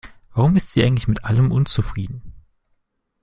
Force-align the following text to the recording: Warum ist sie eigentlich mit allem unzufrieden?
Warum 0.33 0.55
ist 0.55 0.73
sie 0.73 0.83
eigentlich 0.83 1.07
mit 1.07 1.25
allem 1.25 1.51
unzufrieden? 1.51 2.33